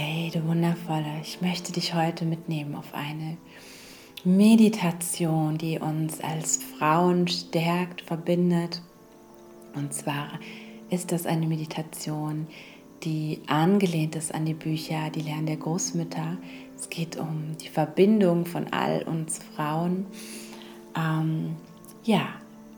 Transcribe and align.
Hey, 0.00 0.30
du 0.32 0.46
Wundervolle, 0.46 1.20
ich 1.22 1.40
möchte 1.40 1.72
dich 1.72 1.92
heute 1.92 2.24
mitnehmen 2.24 2.76
auf 2.76 2.94
eine 2.94 3.36
Meditation, 4.22 5.58
die 5.58 5.80
uns 5.80 6.20
als 6.20 6.62
Frauen 6.62 7.26
stärkt, 7.26 8.02
verbindet. 8.02 8.80
Und 9.74 9.92
zwar 9.92 10.38
ist 10.88 11.10
das 11.10 11.26
eine 11.26 11.48
Meditation, 11.48 12.46
die 13.02 13.40
angelehnt 13.48 14.14
ist 14.14 14.32
an 14.32 14.44
die 14.44 14.54
Bücher, 14.54 15.10
die 15.10 15.22
Lernen 15.22 15.46
der 15.46 15.56
Großmütter. 15.56 16.38
Es 16.76 16.88
geht 16.90 17.16
um 17.16 17.56
die 17.60 17.68
Verbindung 17.68 18.46
von 18.46 18.72
all 18.72 19.02
uns 19.02 19.40
Frauen. 19.56 20.06
Ähm, 20.96 21.56
ja, 22.04 22.28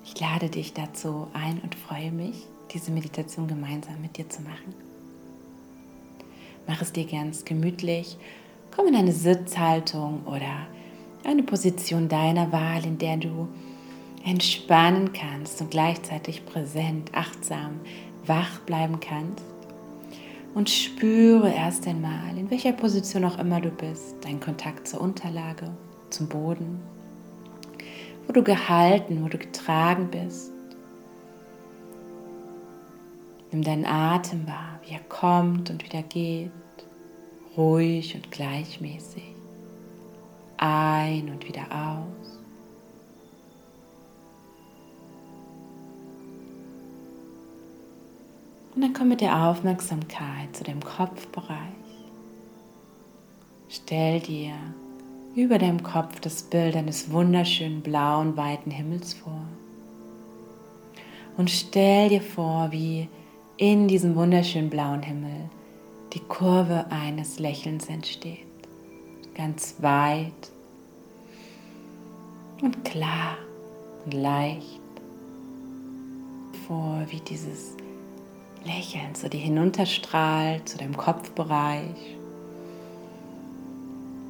ich 0.07 0.19
lade 0.19 0.49
dich 0.49 0.73
dazu 0.73 1.27
ein 1.35 1.61
und 1.61 1.75
freue 1.75 2.13
mich, 2.13 2.47
diese 2.73 2.91
Meditation 2.91 3.47
gemeinsam 3.47 4.01
mit 4.01 4.17
dir 4.17 4.27
zu 4.31 4.41
machen. 4.41 4.90
Mach 6.71 6.83
es 6.83 6.93
dir 6.93 7.05
ganz 7.05 7.45
gemütlich. 7.45 8.17
Komm 8.71 8.87
in 8.87 8.95
eine 8.95 9.11
Sitzhaltung 9.11 10.25
oder 10.25 10.69
eine 11.25 11.43
Position 11.43 12.09
deiner 12.09 12.53
Wahl, 12.53 12.87
in 12.87 12.97
der 12.97 13.17
du 13.17 13.49
entspannen 14.25 15.13
kannst 15.13 15.61
und 15.61 15.73
gleichzeitig 15.73 16.47
präsent, 16.47 17.11
achtsam, 17.13 17.81
wach 18.25 18.61
bleiben 18.61 19.01
kannst. 19.01 19.45
Und 20.55 20.71
spüre 20.71 21.53
erst 21.53 21.89
einmal, 21.89 22.39
in 22.39 22.53
welcher 22.53 22.73
Position 22.73 23.25
auch 23.25 23.41
immer 23.41 23.61
du 23.61 23.71
bist, 23.71 24.25
deinen 24.25 24.39
Kontakt 24.39 24.87
zur 24.87 25.01
Unterlage, 25.01 25.73
zum 26.11 26.29
Boden, 26.29 26.79
wo 28.29 28.33
du 28.33 28.45
gehalten, 28.45 29.25
wo 29.25 29.29
du 29.29 29.39
getragen 29.39 30.09
bist. 30.09 30.53
Nimm 33.53 33.63
deinen 33.63 33.87
Atem 33.87 34.47
wahr, 34.47 34.81
wie 34.85 34.95
er 34.95 35.01
kommt 35.01 35.71
und 35.71 35.85
wieder 35.85 36.03
geht 36.03 36.51
ruhig 37.57 38.15
und 38.15 38.31
gleichmäßig. 38.31 39.35
Ein 40.57 41.31
und 41.31 41.47
wieder 41.47 41.63
aus. 41.63 42.39
Und 48.75 48.83
dann 48.83 48.93
komm 48.93 49.09
mit 49.09 49.21
der 49.21 49.49
Aufmerksamkeit 49.49 50.55
zu 50.55 50.65
dem 50.65 50.81
Kopfbereich. 50.81 51.57
Stell 53.69 54.21
dir 54.21 54.55
über 55.35 55.59
deinem 55.59 55.83
Kopf 55.83 56.21
das 56.21 56.43
Bild 56.43 56.77
eines 56.77 57.11
wunderschönen 57.11 57.83
blauen, 57.83 58.37
weiten 58.37 58.71
Himmels 58.71 59.15
vor. 59.15 59.43
Und 61.37 61.51
stell 61.51 62.11
dir 62.11 62.21
vor, 62.21 62.71
wie 62.71 63.09
in 63.61 63.89
diesem 63.89 64.17
wunderschönen 64.17 64.71
blauen 64.71 65.03
Himmel 65.03 65.51
die 66.15 66.21
Kurve 66.21 66.87
eines 66.89 67.39
Lächelns 67.39 67.91
entsteht. 67.91 68.47
Ganz 69.35 69.75
weit 69.81 70.51
und 72.63 72.83
klar 72.87 73.37
und 74.07 74.15
leicht. 74.15 74.81
Vor 76.67 77.05
wie 77.11 77.21
dieses 77.21 77.77
Lächeln 78.65 79.15
so 79.15 79.29
die 79.29 79.37
hinunterstrahlt 79.37 80.67
zu 80.67 80.79
deinem 80.79 80.97
Kopfbereich. 80.97 82.17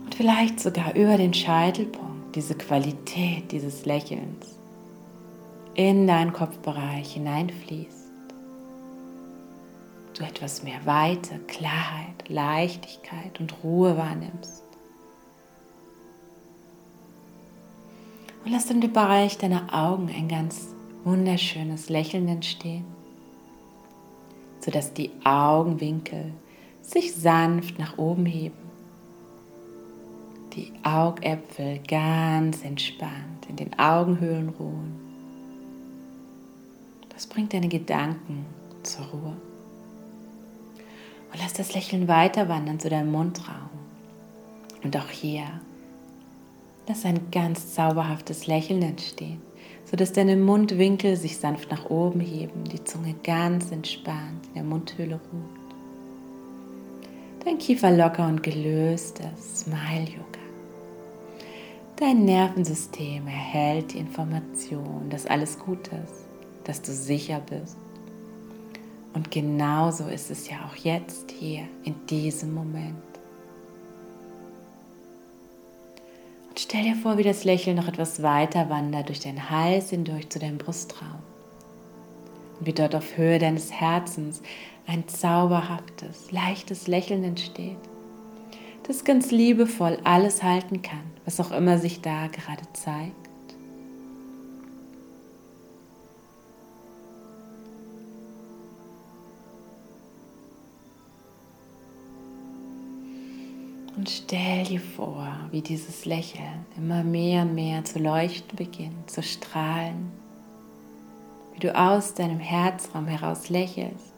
Und 0.06 0.12
vielleicht 0.12 0.58
sogar 0.58 0.96
über 0.96 1.16
den 1.16 1.34
Scheitelpunkt 1.34 2.34
diese 2.34 2.56
Qualität 2.56 3.52
dieses 3.52 3.86
Lächelns 3.86 4.58
in 5.74 6.08
deinen 6.08 6.32
Kopfbereich 6.32 7.12
hineinfließt 7.12 7.99
du 10.20 10.26
etwas 10.26 10.62
mehr 10.62 10.84
Weite, 10.84 11.38
Klarheit, 11.46 12.28
Leichtigkeit 12.28 13.40
und 13.40 13.54
Ruhe 13.64 13.96
wahrnimmst. 13.96 14.62
Und 18.44 18.52
lass 18.52 18.66
dem 18.66 18.80
Bereich 18.80 19.38
deiner 19.38 19.74
Augen 19.74 20.10
ein 20.14 20.28
ganz 20.28 20.74
wunderschönes 21.04 21.88
Lächeln 21.88 22.28
entstehen, 22.28 22.84
sodass 24.60 24.92
die 24.92 25.10
Augenwinkel 25.24 26.32
sich 26.80 27.14
sanft 27.14 27.78
nach 27.78 27.98
oben 27.98 28.26
heben. 28.26 28.56
Die 30.54 30.72
Augäpfel 30.82 31.80
ganz 31.86 32.64
entspannt 32.64 33.46
in 33.48 33.56
den 33.56 33.78
Augenhöhlen 33.78 34.48
ruhen. 34.50 34.98
Das 37.10 37.26
bringt 37.26 37.52
deine 37.52 37.68
Gedanken 37.68 38.46
zur 38.82 39.04
Ruhe. 39.06 39.49
Und 41.32 41.40
lass 41.40 41.52
das 41.52 41.74
Lächeln 41.74 42.08
weiter 42.08 42.48
wandern 42.48 42.80
zu 42.80 42.88
deinem 42.88 43.12
Mundraum. 43.12 43.70
Und 44.82 44.96
auch 44.96 45.08
hier, 45.10 45.44
lass 46.88 47.04
ein 47.04 47.30
ganz 47.30 47.74
zauberhaftes 47.74 48.46
Lächeln 48.46 48.82
entstehen, 48.82 49.40
sodass 49.84 50.12
deine 50.12 50.36
Mundwinkel 50.36 51.16
sich 51.16 51.36
sanft 51.36 51.70
nach 51.70 51.88
oben 51.88 52.20
heben, 52.20 52.64
die 52.64 52.82
Zunge 52.82 53.14
ganz 53.22 53.70
entspannt 53.70 54.46
in 54.48 54.54
der 54.54 54.64
Mundhöhle 54.64 55.20
ruht. 55.32 55.60
Dein 57.44 57.58
Kiefer 57.58 57.90
locker 57.90 58.26
und 58.26 58.42
gelöst, 58.42 59.20
das 59.20 59.60
Smile-Yoga. 59.60 60.24
Dein 61.96 62.24
Nervensystem 62.24 63.26
erhält 63.26 63.92
die 63.92 63.98
Information, 63.98 65.08
dass 65.10 65.26
alles 65.26 65.58
gut 65.58 65.88
ist, 65.88 66.28
dass 66.64 66.82
du 66.82 66.92
sicher 66.92 67.40
bist 67.40 67.76
und 69.12 69.30
genauso 69.30 70.06
ist 70.06 70.30
es 70.30 70.48
ja 70.48 70.56
auch 70.66 70.76
jetzt 70.76 71.30
hier 71.32 71.66
in 71.84 71.94
diesem 72.06 72.54
Moment. 72.54 72.94
Und 76.48 76.58
stell 76.58 76.84
dir 76.84 76.96
vor, 76.96 77.18
wie 77.18 77.22
das 77.22 77.44
Lächeln 77.44 77.76
noch 77.76 77.88
etwas 77.88 78.22
weiter 78.22 78.70
wandert 78.70 79.08
durch 79.08 79.20
deinen 79.20 79.50
Hals 79.50 79.90
hindurch 79.90 80.28
zu 80.28 80.38
deinem 80.38 80.58
Brustraum. 80.58 81.22
Und 82.58 82.66
wie 82.66 82.72
dort 82.72 82.94
auf 82.94 83.16
Höhe 83.16 83.38
deines 83.38 83.72
Herzens 83.72 84.42
ein 84.86 85.08
zauberhaftes, 85.08 86.30
leichtes 86.30 86.86
Lächeln 86.86 87.24
entsteht, 87.24 87.78
das 88.86 89.04
ganz 89.04 89.30
liebevoll 89.30 89.98
alles 90.04 90.42
halten 90.42 90.82
kann, 90.82 91.02
was 91.24 91.40
auch 91.40 91.52
immer 91.52 91.78
sich 91.78 92.00
da 92.00 92.26
gerade 92.26 92.64
zeigt. 92.72 93.19
Und 104.00 104.08
stell 104.08 104.64
dir 104.64 104.80
vor, 104.80 105.28
wie 105.50 105.60
dieses 105.60 106.06
Lächeln 106.06 106.64
immer 106.74 107.04
mehr 107.04 107.42
und 107.42 107.54
mehr 107.54 107.84
zu 107.84 107.98
leuchten 107.98 108.56
beginnt, 108.56 109.10
zu 109.10 109.22
strahlen. 109.22 110.10
Wie 111.52 111.60
du 111.60 111.78
aus 111.78 112.14
deinem 112.14 112.38
Herzraum 112.38 113.06
heraus 113.06 113.50
lächelst, 113.50 114.14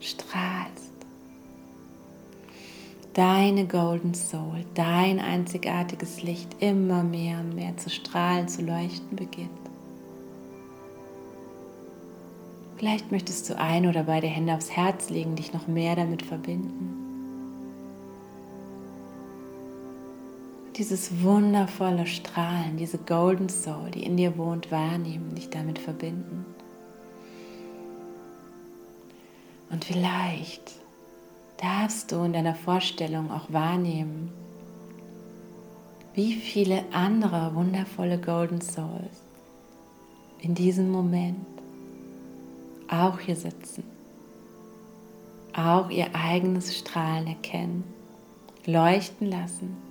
strahlst. 0.00 0.94
Deine 3.12 3.66
Golden 3.66 4.14
Soul, 4.14 4.64
dein 4.72 5.20
einzigartiges 5.20 6.22
Licht 6.22 6.56
immer 6.60 7.02
mehr 7.02 7.40
und 7.40 7.54
mehr 7.54 7.76
zu 7.76 7.90
strahlen, 7.90 8.48
zu 8.48 8.62
leuchten 8.62 9.14
beginnt. 9.14 9.50
Vielleicht 12.78 13.12
möchtest 13.12 13.50
du 13.50 13.58
ein 13.58 13.86
oder 13.86 14.04
beide 14.04 14.26
Hände 14.26 14.54
aufs 14.54 14.70
Herz 14.70 15.10
legen, 15.10 15.36
dich 15.36 15.52
noch 15.52 15.66
mehr 15.66 15.96
damit 15.96 16.22
verbinden. 16.22 17.07
Dieses 20.78 21.24
wundervolle 21.24 22.06
Strahlen, 22.06 22.76
diese 22.76 22.98
Golden 22.98 23.48
Soul, 23.48 23.90
die 23.90 24.04
in 24.04 24.16
dir 24.16 24.38
wohnt, 24.38 24.70
wahrnehmen, 24.70 25.34
dich 25.34 25.50
damit 25.50 25.80
verbinden. 25.80 26.46
Und 29.70 29.84
vielleicht 29.84 30.72
darfst 31.56 32.12
du 32.12 32.22
in 32.22 32.32
deiner 32.32 32.54
Vorstellung 32.54 33.32
auch 33.32 33.52
wahrnehmen, 33.52 34.30
wie 36.14 36.34
viele 36.34 36.84
andere 36.92 37.54
wundervolle 37.54 38.18
Golden 38.18 38.60
Souls 38.60 39.24
in 40.40 40.54
diesem 40.54 40.90
Moment 40.90 41.44
auch 42.88 43.18
hier 43.18 43.36
sitzen, 43.36 43.82
auch 45.52 45.90
ihr 45.90 46.14
eigenes 46.14 46.78
Strahlen 46.78 47.26
erkennen, 47.26 47.82
leuchten 48.64 49.28
lassen 49.28 49.87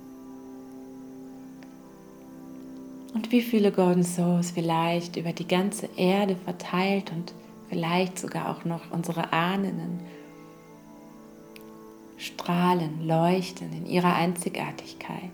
Und 3.14 3.32
wie 3.32 3.42
viele 3.42 3.72
Golden 3.72 4.04
Souls 4.04 4.50
vielleicht 4.50 5.16
über 5.16 5.32
die 5.32 5.48
ganze 5.48 5.88
Erde 5.96 6.36
verteilt 6.36 7.10
und 7.10 7.32
vielleicht 7.68 8.18
sogar 8.18 8.50
auch 8.50 8.64
noch 8.64 8.90
unsere 8.90 9.32
Ahnen 9.32 10.00
strahlen, 12.16 13.06
leuchten 13.06 13.72
in 13.72 13.86
ihrer 13.86 14.14
Einzigartigkeit. 14.14 15.30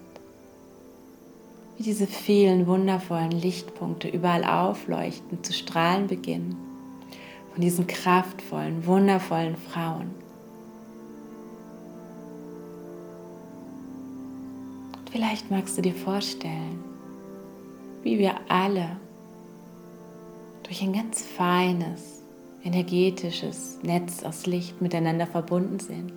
Wie 1.76 1.82
diese 1.82 2.06
vielen 2.06 2.66
wundervollen 2.66 3.32
Lichtpunkte 3.32 4.08
überall 4.08 4.44
aufleuchten, 4.44 5.42
zu 5.42 5.52
strahlen 5.52 6.06
beginnen. 6.06 6.56
Von 7.52 7.60
diesen 7.60 7.86
kraftvollen, 7.86 8.86
wundervollen 8.86 9.56
Frauen. 9.56 10.10
Vielleicht 15.10 15.50
magst 15.50 15.78
du 15.78 15.82
dir 15.82 15.94
vorstellen, 15.94 16.93
wie 18.04 18.18
wir 18.18 18.34
alle 18.48 18.98
durch 20.62 20.82
ein 20.82 20.92
ganz 20.92 21.22
feines, 21.22 22.22
energetisches 22.62 23.78
Netz 23.82 24.22
aus 24.22 24.46
Licht 24.46 24.80
miteinander 24.80 25.26
verbunden 25.26 25.80
sind, 25.80 26.12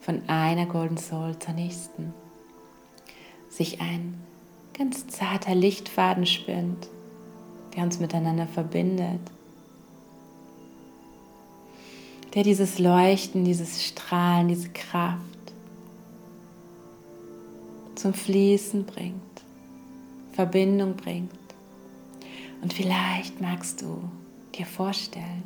von 0.00 0.22
einer 0.28 0.66
Golden 0.66 0.98
Soul 0.98 1.38
zur 1.38 1.54
nächsten, 1.54 2.14
sich 3.48 3.80
ein 3.80 4.20
ganz 4.78 5.06
zarter 5.08 5.54
Lichtfaden 5.54 6.26
spinnt, 6.26 6.88
der 7.74 7.82
uns 7.84 7.98
miteinander 7.98 8.46
verbindet, 8.46 9.20
der 12.34 12.42
dieses 12.44 12.78
Leuchten, 12.78 13.44
dieses 13.44 13.84
Strahlen, 13.84 14.48
diese 14.48 14.68
Kraft 14.70 15.20
zum 17.94 18.14
Fließen 18.14 18.84
bringt, 18.84 19.29
Verbindung 20.40 20.94
bringt. 20.96 21.30
Und 22.62 22.72
vielleicht 22.72 23.42
magst 23.42 23.82
du 23.82 24.02
dir 24.54 24.64
vorstellen, 24.64 25.42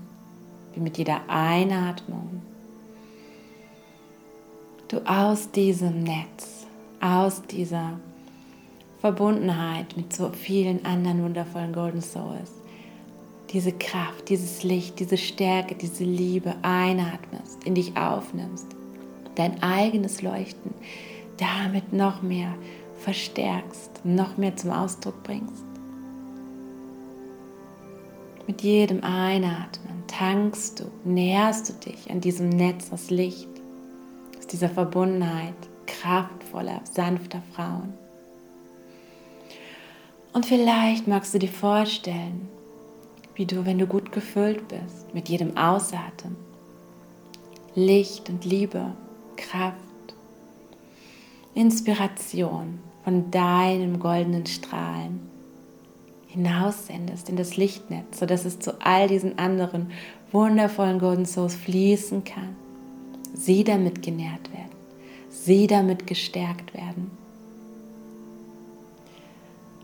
wie 0.72 0.78
mit 0.78 0.98
jeder 0.98 1.22
Einatmung 1.26 2.40
du 4.86 4.98
aus 5.04 5.50
diesem 5.50 6.04
Netz, 6.04 6.68
aus 7.00 7.42
dieser 7.42 7.98
Verbundenheit 9.00 9.96
mit 9.96 10.12
so 10.12 10.30
vielen 10.30 10.84
anderen 10.86 11.24
wundervollen 11.24 11.72
Golden 11.72 12.00
Souls, 12.00 12.52
diese 13.50 13.72
Kraft, 13.72 14.28
dieses 14.28 14.62
Licht, 14.62 15.00
diese 15.00 15.16
Stärke, 15.16 15.74
diese 15.74 16.04
Liebe 16.04 16.54
einatmest, 16.62 17.64
in 17.64 17.74
dich 17.74 17.96
aufnimmst, 17.96 18.68
dein 19.34 19.60
eigenes 19.60 20.22
Leuchten 20.22 20.72
damit 21.36 21.92
noch 21.92 22.22
mehr 22.22 22.54
verstärkst, 23.04 24.00
noch 24.04 24.38
mehr 24.38 24.56
zum 24.56 24.70
Ausdruck 24.70 25.22
bringst. 25.22 25.64
Mit 28.46 28.62
jedem 28.62 29.04
Einatmen 29.04 30.02
tankst 30.06 30.80
du, 30.80 30.84
näherst 31.04 31.68
du 31.68 31.90
dich 31.90 32.10
an 32.10 32.20
diesem 32.20 32.48
Netz 32.48 32.90
aus 32.92 33.10
Licht, 33.10 33.48
aus 34.38 34.46
dieser 34.46 34.70
Verbundenheit 34.70 35.54
kraftvoller, 35.86 36.80
sanfter 36.84 37.42
Frauen. 37.54 37.92
Und 40.32 40.46
vielleicht 40.46 41.06
magst 41.06 41.34
du 41.34 41.38
dir 41.38 41.48
vorstellen, 41.48 42.48
wie 43.34 43.46
du, 43.46 43.66
wenn 43.66 43.78
du 43.78 43.86
gut 43.86 44.12
gefüllt 44.12 44.66
bist, 44.68 45.12
mit 45.12 45.28
jedem 45.28 45.56
Ausatmen, 45.56 46.36
Licht 47.74 48.30
und 48.30 48.44
Liebe, 48.44 48.92
Kraft, 49.36 49.74
Inspiration 51.54 52.78
von 53.04 53.30
deinem 53.30 54.00
goldenen 54.00 54.46
Strahlen 54.46 55.20
hinaussendest 56.26 57.28
in 57.28 57.36
das 57.36 57.56
Lichtnetz, 57.56 58.18
sodass 58.18 58.44
es 58.44 58.58
zu 58.58 58.80
all 58.80 59.06
diesen 59.06 59.38
anderen 59.38 59.92
wundervollen 60.32 60.98
Golden 60.98 61.26
Souls 61.26 61.54
fließen 61.54 62.24
kann. 62.24 62.56
Sie 63.34 63.62
damit 63.62 64.02
genährt 64.02 64.52
werden, 64.52 64.72
sie 65.28 65.66
damit 65.66 66.06
gestärkt 66.06 66.74
werden. 66.74 67.10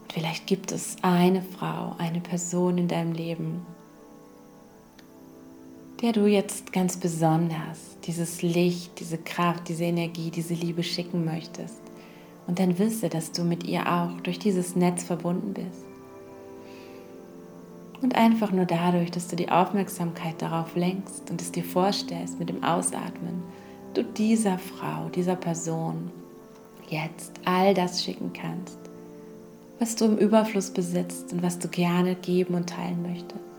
Und 0.03 0.13
vielleicht 0.13 0.47
gibt 0.47 0.73
es 0.73 0.97
eine 1.03 1.43
Frau, 1.43 1.95
eine 1.99 2.21
Person 2.21 2.79
in 2.79 2.89
deinem 2.89 3.13
Leben, 3.13 3.65
der 6.03 6.13
du 6.13 6.27
jetzt 6.27 6.73
ganz 6.73 6.97
besonders 6.97 7.97
dieses 8.07 8.43
Licht, 8.43 8.99
diese 8.99 9.19
Kraft, 9.19 9.69
diese 9.69 9.85
Energie, 9.85 10.31
diese 10.31 10.55
Liebe 10.55 10.83
schicken 10.83 11.25
möchtest. 11.25 11.90
Und 12.47 12.59
dann 12.59 12.79
wisse, 12.79 13.09
dass 13.09 13.33
du 13.33 13.45
mit 13.45 13.65
ihr 13.65 13.87
auch 13.87 14.21
durch 14.23 14.39
dieses 14.39 14.75
Netz 14.77 15.05
verbunden 15.05 15.55
bist. 15.55 15.85
Und 18.03 18.17
einfach 18.17 18.51
nur 18.51 18.65
dadurch, 18.65 19.11
dass 19.11 19.29
du 19.29 19.37
die 19.37 19.51
Aufmerksamkeit 19.51 20.41
darauf 20.41 20.75
lenkst 20.75 21.31
und 21.31 21.41
es 21.41 21.53
dir 21.53 21.65
vorstellst 21.65 22.39
mit 22.39 22.49
dem 22.49 22.65
Ausatmen, 22.65 23.43
du 23.95 24.03
dieser 24.03 24.59
Frau, 24.59 25.09
dieser 25.11 25.37
Person 25.37 26.11
jetzt 26.89 27.33
all 27.45 27.75
das 27.75 28.03
schicken 28.03 28.33
kannst, 28.33 28.79
was 29.79 29.97
du 29.97 30.07
im 30.07 30.19
Überfluss 30.19 30.71
besitzt 30.71 31.33
und 31.33 31.43
was 31.43 31.59
du 31.59 31.69
gerne 31.69 32.15
geben 32.15 32.55
und 32.55 32.71
teilen 32.71 33.03
möchtest. 33.03 33.50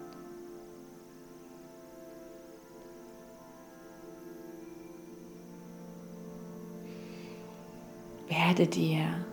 Werde 8.31 8.65
dir 8.65 9.25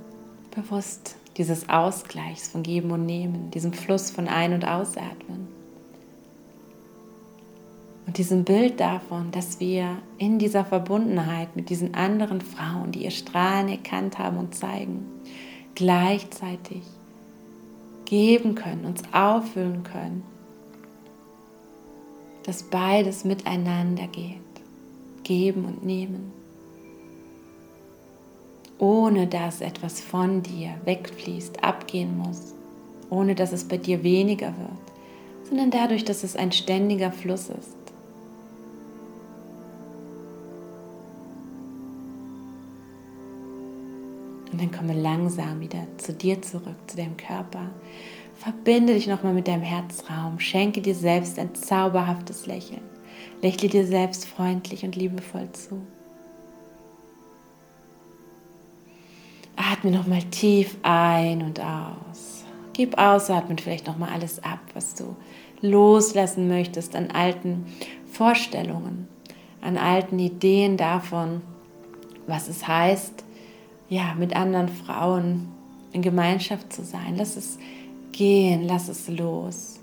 bewusst 0.50 1.14
dieses 1.36 1.68
Ausgleichs 1.68 2.48
von 2.48 2.64
Geben 2.64 2.90
und 2.90 3.06
Nehmen, 3.06 3.48
diesem 3.52 3.72
Fluss 3.72 4.10
von 4.10 4.26
Ein- 4.26 4.54
und 4.54 4.64
Ausatmen. 4.64 5.46
Und 8.06 8.18
diesem 8.18 8.42
Bild 8.42 8.80
davon, 8.80 9.30
dass 9.30 9.60
wir 9.60 9.98
in 10.18 10.40
dieser 10.40 10.64
Verbundenheit 10.64 11.54
mit 11.54 11.70
diesen 11.70 11.94
anderen 11.94 12.40
Frauen, 12.40 12.90
die 12.90 13.04
ihr 13.04 13.12
Strahlen 13.12 13.68
erkannt 13.68 14.18
haben 14.18 14.36
und 14.36 14.56
zeigen, 14.56 15.06
gleichzeitig 15.76 16.82
geben 18.04 18.56
können, 18.56 18.84
uns 18.84 19.02
auffüllen 19.12 19.84
können, 19.84 20.24
dass 22.42 22.64
beides 22.64 23.22
miteinander 23.24 24.08
geht, 24.08 24.40
geben 25.22 25.66
und 25.66 25.84
nehmen 25.84 26.32
ohne 28.78 29.26
dass 29.26 29.60
etwas 29.60 30.00
von 30.00 30.42
dir 30.42 30.70
wegfließt, 30.84 31.64
abgehen 31.64 32.16
muss, 32.16 32.54
ohne 33.10 33.34
dass 33.34 33.52
es 33.52 33.64
bei 33.64 33.76
dir 33.76 34.02
weniger 34.02 34.48
wird, 34.48 35.48
sondern 35.48 35.70
dadurch, 35.70 36.04
dass 36.04 36.24
es 36.24 36.36
ein 36.36 36.52
ständiger 36.52 37.10
Fluss 37.10 37.48
ist. 37.48 37.76
Und 44.52 44.60
dann 44.60 44.72
komme 44.72 44.94
langsam 44.94 45.60
wieder 45.60 45.86
zu 45.98 46.12
dir 46.12 46.40
zurück, 46.42 46.76
zu 46.86 46.96
deinem 46.96 47.16
Körper. 47.16 47.70
Verbinde 48.34 48.94
dich 48.94 49.06
nochmal 49.06 49.34
mit 49.34 49.46
deinem 49.48 49.62
Herzraum. 49.62 50.38
Schenke 50.38 50.80
dir 50.80 50.94
selbst 50.94 51.38
ein 51.38 51.54
zauberhaftes 51.54 52.46
Lächeln. 52.46 52.82
Lächle 53.42 53.68
dir 53.68 53.86
selbst 53.86 54.26
freundlich 54.26 54.84
und 54.84 54.96
liebevoll 54.96 55.50
zu. 55.52 55.82
Atme 59.78 59.92
nochmal 59.92 60.24
tief 60.24 60.76
ein 60.82 61.40
und 61.40 61.60
aus. 61.60 62.44
Gib 62.72 62.98
ausatmen 62.98 63.58
vielleicht 63.58 63.86
nochmal 63.86 64.10
alles 64.12 64.42
ab, 64.42 64.58
was 64.74 64.96
du 64.96 65.14
loslassen 65.60 66.48
möchtest 66.48 66.96
an 66.96 67.12
alten 67.12 67.64
Vorstellungen, 68.10 69.06
an 69.60 69.78
alten 69.78 70.18
Ideen 70.18 70.76
davon, 70.76 71.42
was 72.26 72.48
es 72.48 72.66
heißt, 72.66 73.24
ja, 73.88 74.14
mit 74.18 74.34
anderen 74.34 74.68
Frauen 74.68 75.46
in 75.92 76.02
Gemeinschaft 76.02 76.72
zu 76.72 76.82
sein. 76.82 77.14
Lass 77.16 77.36
es 77.36 77.56
gehen, 78.10 78.66
lass 78.66 78.88
es 78.88 79.06
los. 79.06 79.78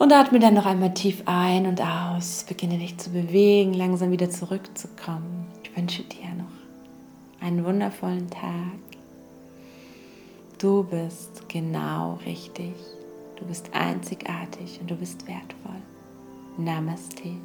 Und 0.00 0.12
atme 0.12 0.40
dann 0.40 0.54
noch 0.54 0.66
einmal 0.66 0.94
tief 0.94 1.22
ein 1.26 1.66
und 1.66 1.80
aus. 1.80 2.44
Beginne 2.48 2.78
dich 2.78 2.98
zu 2.98 3.10
bewegen, 3.10 3.72
langsam 3.72 4.10
wieder 4.10 4.30
zurückzukommen. 4.30 5.46
Ich 5.62 5.76
wünsche 5.76 6.02
dir 6.02 6.34
noch 6.36 6.61
einen 7.42 7.64
wundervollen 7.64 8.30
Tag. 8.30 8.78
Du 10.58 10.84
bist 10.84 11.48
genau 11.48 12.20
richtig. 12.24 12.74
Du 13.36 13.44
bist 13.44 13.70
einzigartig 13.72 14.78
und 14.80 14.90
du 14.90 14.94
bist 14.94 15.26
wertvoll. 15.26 15.82
Namaste. 16.56 17.36